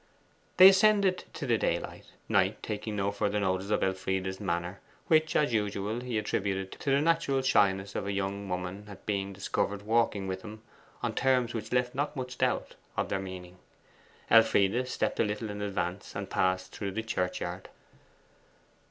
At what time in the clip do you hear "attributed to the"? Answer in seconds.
6.17-7.01